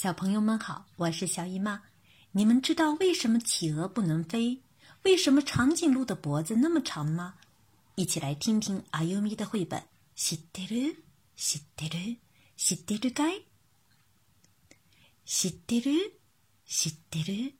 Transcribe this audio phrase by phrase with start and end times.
[0.00, 1.82] 小朋友们好，我是小姨妈。
[2.32, 4.60] 你们知道为什么企鹅不能飞？
[5.04, 7.36] 为什么长颈鹿的脖子那么长吗？
[7.94, 9.82] 一起来听听阿优咪的绘本。
[10.14, 10.96] 知ってる？
[11.36, 12.16] 知ってる？
[12.56, 13.42] 知ってるかい？
[15.24, 16.12] 知ってる？
[16.66, 17.54] 知ってる？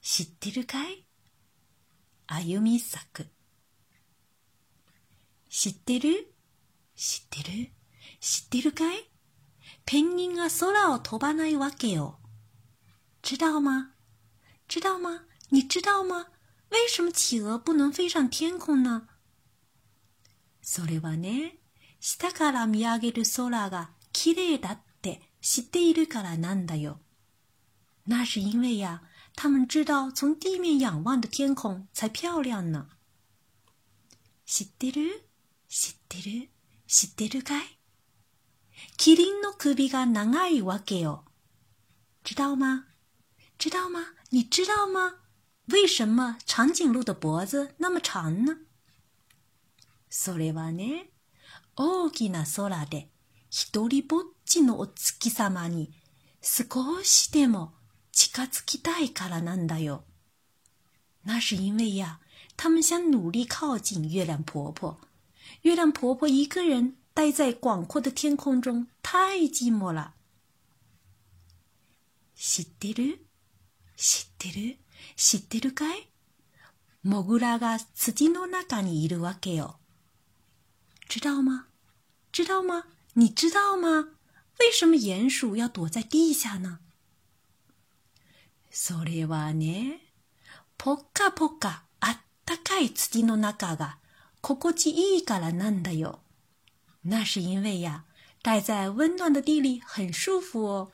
[0.00, 1.04] 知ってるかい？
[2.26, 3.26] あゆみ作。
[5.48, 6.32] 知ってる？
[6.94, 7.70] 知ってる？
[8.20, 9.08] 知ってるかい？
[9.87, 12.19] ペンギンが空を飛ばないわけよ。
[13.21, 13.93] 知道吗？
[14.67, 15.23] 知道吗？
[15.49, 16.27] 你知道吗？
[16.71, 19.07] 为什么企鹅不能飞上天空呢？
[20.61, 21.57] それはね、
[22.01, 26.99] 下から見上げる空が綺麗だって知っているからなんだよ。
[28.07, 29.03] 那是因为呀，
[29.37, 32.89] 他们知道从地面仰望的天空才漂亮呢。
[34.45, 35.23] 知ってる？
[35.69, 36.49] 知ってる？
[36.87, 37.76] 知ってるかい？
[38.97, 41.23] キリンの首が長いわけよ。
[42.23, 42.85] 知道吗？
[43.57, 44.13] 知道吗？
[44.29, 45.19] 你知道吗？
[45.67, 48.59] 为什么长颈鹿的脖子那么长呢？
[50.09, 51.09] それはね、
[51.75, 53.09] 大きな空で
[53.49, 55.91] 一人ぼっちのお月様に
[56.41, 57.73] 少しでも
[58.11, 60.03] 近づきたいからなんだよ。
[61.23, 62.19] 那是因为呀，
[62.55, 64.99] 他们想努力靠近月亮婆婆。
[65.61, 70.13] 月亮婆婆一个人待在广阔的天空中，太寂寞了。
[72.35, 73.25] 知ってる？
[73.95, 74.77] 知ってる？
[75.15, 76.09] 知ってるかい？
[77.01, 79.79] モグラが土の中にいるわけよ。
[81.09, 81.65] 知道吗？
[82.31, 82.83] 知道吗？
[83.15, 84.09] 你知道吗？
[84.59, 86.77] 为什么鼹鼠要躲在地下呢？
[88.69, 90.01] それはね、
[90.77, 93.97] ぽっかぽかあったかい土の中が
[94.41, 96.19] 心地いいからなんだよ。
[97.06, 98.04] 那是因为呀，
[98.42, 100.92] 待在温暖的地里很舒服哦。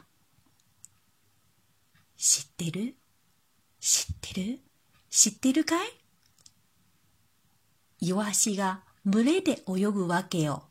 [2.17, 2.95] 知ってる？
[3.81, 4.61] 知ってる？
[5.11, 5.89] 知ってるかい？
[8.01, 10.71] イワシが群れで泳ぐわけよ。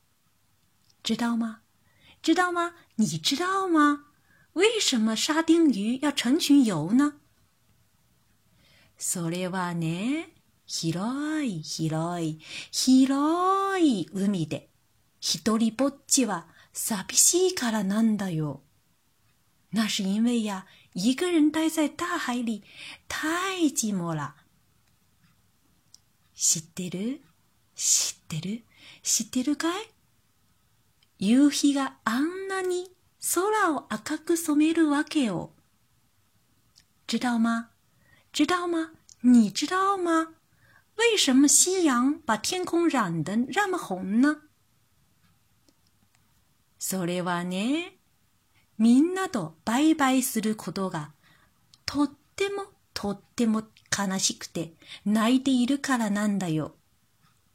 [1.03, 1.61] 知道吗？
[2.22, 2.73] 知道吗？
[2.95, 4.05] 你知道吗？
[4.53, 7.13] 为什么沙丁鱼要成群游呢？
[8.97, 10.33] それはね、
[10.66, 12.41] 広い広い
[12.72, 14.69] 広い海で
[15.25, 18.60] 一人ぼっちは寂しいからなんだよ。
[19.71, 22.65] 那是因为呀，一个人待在大海里
[23.06, 24.34] 太寂寞了。
[26.34, 27.21] 知ってる？
[27.77, 28.62] 知ってる？
[29.05, 29.87] 知ってるかい？
[31.21, 32.91] 夕日があんなに
[33.33, 35.53] 空を赤く染めるわけよ。
[37.06, 37.69] 知道吗？
[38.33, 38.91] 知道吗？
[39.21, 40.34] 你知道吗？
[40.97, 44.43] 为什么夕阳把天空染得那么红呢？
[46.84, 47.97] それはね、
[48.76, 51.12] みんなとバイバイすることが
[51.87, 53.62] とってもとっても
[53.97, 54.72] 悲しくて
[55.04, 56.75] 泣いているからなんだよ。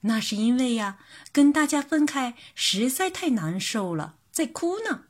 [0.02, 0.98] 那是因为呀，
[1.34, 5.08] 跟大家分开实在太难受了，在哭呢。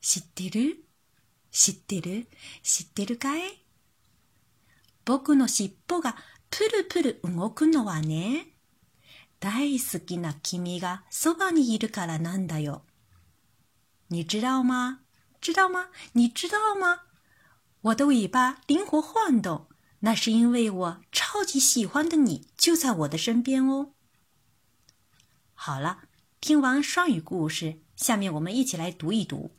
[0.00, 0.86] 知ってる？
[1.50, 2.28] 知ってる？
[2.62, 3.42] 知ってるかい？
[5.04, 6.16] 僕の尻尾が
[6.48, 8.46] プルプル動くのはね、
[9.41, 12.83] 大好きな君がそばにいるからなんだよ。
[14.09, 14.99] 你知道吗？
[15.41, 15.89] 知道吗？
[16.13, 17.03] 你知道吗？
[17.81, 19.67] 我的尾巴灵活晃动，
[19.99, 23.91] 那是因为我超级喜欢的你就在我的身边哦。
[25.53, 26.03] 好了，
[26.41, 29.51] 听完双语故事，下面我们一起来读一读。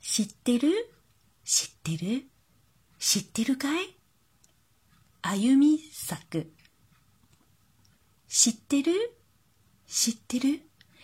[0.00, 0.72] 知ってる？
[1.44, 2.28] 知ってる？
[2.98, 3.94] 知ってるかい？
[5.22, 6.46] あゆみ作。
[8.39, 8.93] 知ってる？
[9.87, 10.61] 知ってる？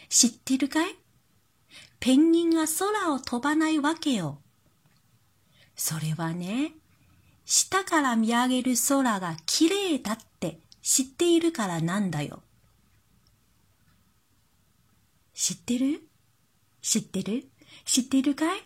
[0.07, 0.95] 知ってるかい？
[1.99, 4.38] ペンギンが空を飛ばないわけよ。
[5.75, 6.73] それはね、
[7.43, 12.43] 下から見上げる空が綺麗だって知っているからなんだよ。
[15.33, 16.07] 知ってる？
[16.83, 17.47] 知ってる？
[17.84, 18.59] 知ってるかい？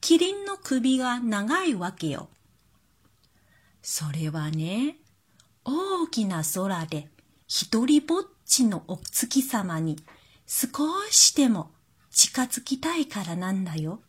[0.00, 2.28] キリンの首が長いわけよ。
[3.82, 4.96] それはね、
[5.64, 7.08] 大きな空で
[7.46, 9.96] 一人ぼっちのお月様に
[10.46, 10.68] 少
[11.10, 11.70] しでも
[12.10, 14.00] 近づきたいからなんだよ。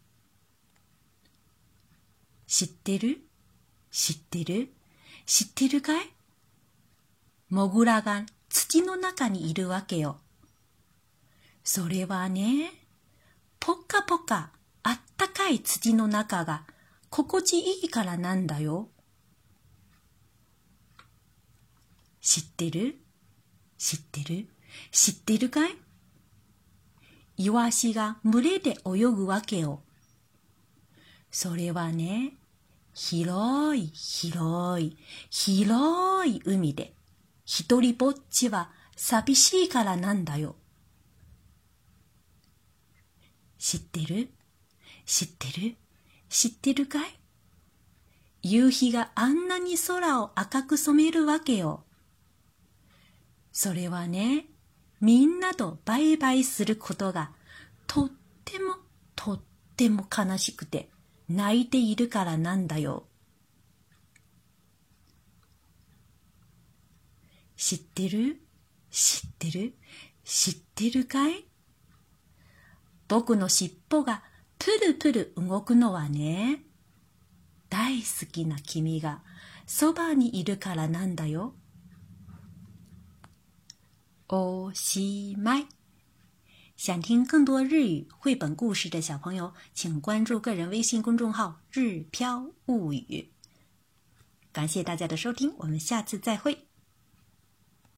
[2.47, 3.19] 知ってる？
[3.91, 4.69] 知ってる？
[5.25, 6.09] 知ってるかい？
[7.49, 10.17] モグラが土の中にいるわけよ。
[11.63, 12.71] それはね、
[13.59, 14.51] ぽっかぽか
[14.83, 16.63] あったかい土の中が
[17.09, 18.89] 心地いいからなんだよ。
[22.21, 22.97] 知ってる？
[23.77, 24.47] 知ってる？
[24.91, 25.75] 知ってるかい？
[27.37, 29.81] イワシが群れで泳ぐわけよ。
[31.29, 32.33] それはね、
[32.93, 34.97] 広い広い
[35.29, 36.95] 広い海で、
[37.45, 40.55] 一人ぼっちは寂しいからなんだよ。
[43.59, 44.29] 知ってる？
[45.05, 45.75] 知ってる？
[46.29, 47.19] 知ってるかい？
[48.41, 51.83] 夕日があんなに空を赤く染めるわけよ。
[53.59, 54.45] それはね、
[55.01, 57.31] みんなとバイバイすることが
[57.87, 58.11] とっ
[58.45, 58.75] ても
[59.15, 59.41] とっ
[59.75, 60.91] ても悲しくて
[61.27, 63.07] 泣いているからなんだよ。
[67.55, 68.39] 知ってる？
[68.91, 69.73] 知ってる？
[70.23, 71.43] 知ってるかい？
[73.07, 74.21] 僕の尻尾が
[74.59, 76.61] プルプル動くのはね、
[77.71, 79.23] 大好きな君が
[79.65, 81.55] そばにいるからなんだよ。
[84.28, 85.66] おしまい。
[86.76, 93.30] 想听更多日语绘本故事的小朋友，请关注个人微信公众号“日飘物语”。
[94.52, 96.65] 感谢大家的收听，我们下次再会。